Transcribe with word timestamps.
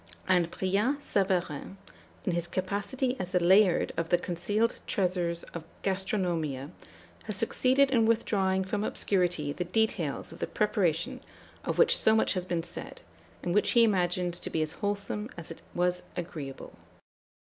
And 0.27 0.49
Brillat 0.49 1.03
Savarin, 1.03 1.77
in 2.25 2.33
his 2.33 2.47
capacity 2.47 3.15
as 3.19 3.33
the 3.33 3.39
Layard 3.39 3.91
of 3.95 4.09
the 4.09 4.17
concealed 4.17 4.79
treasures 4.87 5.43
of 5.53 5.63
Gastronomia, 5.83 6.71
has 7.25 7.35
succeeded 7.37 7.91
in 7.91 8.07
withdrawing 8.07 8.63
from 8.63 8.83
obscurity 8.83 9.53
the 9.53 9.63
details 9.63 10.31
of 10.31 10.39
the 10.39 10.47
preparation 10.47 11.21
of 11.63 11.77
which 11.77 11.95
so 11.95 12.15
much 12.15 12.33
had 12.33 12.47
been 12.47 12.63
said, 12.63 13.01
and 13.43 13.53
which 13.53 13.73
he 13.73 13.83
imagines 13.83 14.39
to 14.39 14.49
be 14.49 14.63
as 14.63 14.71
wholesome 14.71 15.29
as 15.37 15.51
it 15.51 15.61
was 15.75 16.01
agreeable. 16.17 16.73